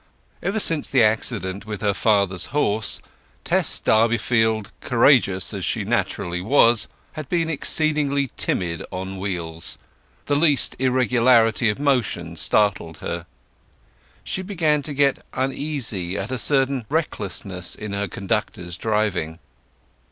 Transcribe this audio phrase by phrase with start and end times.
[0.41, 3.01] Ever since the accident with her father's horse
[3.43, 9.77] Tess Durbeyfield, courageous as she naturally was, had been exceedingly timid on wheels;
[10.25, 13.27] the least irregularity of motion startled her.
[14.23, 19.37] She began to get uneasy at a certain recklessness in her conductor's driving.